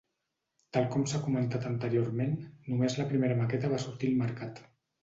[0.77, 2.35] Tal com s'ha comentat anteriorment,
[2.73, 4.69] només la primera maqueta va sortir al mercat.